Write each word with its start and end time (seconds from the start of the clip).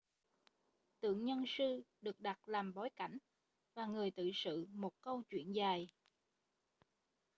tượng 1.01 1.25
nhân 1.25 1.43
sư 1.47 1.83
được 2.01 2.19
đặt 2.21 2.49
làm 2.49 2.73
bối 2.73 2.89
cảnh 2.95 3.17
và 3.75 3.85
người 3.85 4.11
tự 4.11 4.31
sự 4.33 4.67
một 4.71 5.01
câu 5.01 5.23
chuyện 5.29 5.51
dài 5.55 5.89